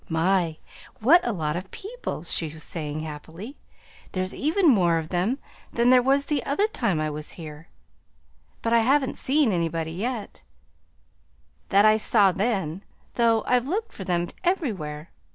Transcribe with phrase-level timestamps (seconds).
[0.09, 0.57] "My!
[0.99, 3.59] what a lot of people," she was saying happily.
[4.13, 5.37] "There's even more of them
[5.71, 7.67] than there was the other time I was here;
[8.63, 10.41] but I haven't seen anybody, yet,
[11.69, 12.83] that I saw then,
[13.13, 15.11] though I've looked for them everywhere.